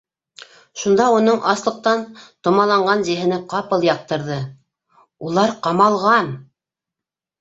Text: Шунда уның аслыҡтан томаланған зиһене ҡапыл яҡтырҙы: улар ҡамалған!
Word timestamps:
Шунда 0.83 1.09
уның 1.17 1.41
аслыҡтан 1.51 2.01
томаланған 2.47 3.05
зиһене 3.09 3.39
ҡапыл 3.53 3.85
яҡтырҙы: 3.91 4.41
улар 5.29 5.55
ҡамалған! 5.69 6.33